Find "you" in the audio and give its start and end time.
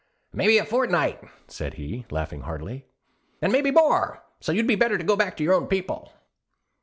4.51-4.65